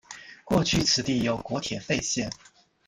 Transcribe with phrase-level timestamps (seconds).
[0.43, 2.27] 过去此地有国铁废线。